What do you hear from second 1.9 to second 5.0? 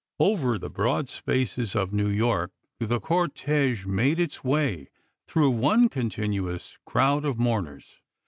New York the cortege made its way,